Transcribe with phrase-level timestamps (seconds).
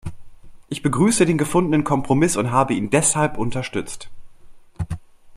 [0.67, 4.09] Ich begrüße den gefundenen Kompromiss und habe ihn deshalb unterstützt.